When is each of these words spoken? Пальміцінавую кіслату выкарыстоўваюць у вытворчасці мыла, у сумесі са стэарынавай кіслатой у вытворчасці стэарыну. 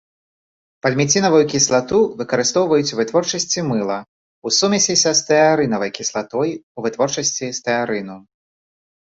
Пальміцінавую 0.83 1.41
кіслату 1.53 1.99
выкарыстоўваюць 2.21 2.93
у 2.95 2.97
вытворчасці 3.01 3.59
мыла, 3.69 3.99
у 4.47 4.55
сумесі 4.61 4.97
са 5.03 5.11
стэарынавай 5.21 5.93
кіслатой 6.01 6.49
у 6.57 6.79
вытворчасці 6.89 7.53
стэарыну. 7.61 8.17